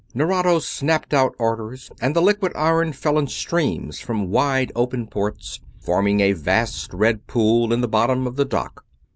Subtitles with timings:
[0.15, 5.59] Nerado snapped out orders and the liquid iron fell in streams from wide open ports,
[5.79, 8.83] forming a vast, red pool in the bottom of the dock.